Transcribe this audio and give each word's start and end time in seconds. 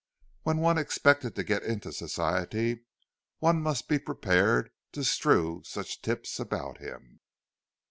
When 0.41 0.57
one 0.57 0.79
expected 0.79 1.35
to 1.35 1.43
get 1.43 1.61
into 1.61 1.91
Society, 1.91 2.85
one 3.37 3.61
must 3.61 3.87
be 3.87 3.99
prepared 3.99 4.71
to 4.93 5.03
strew 5.03 5.61
such 5.63 6.01
tips 6.01 6.39
about 6.39 6.79
him. 6.79 7.19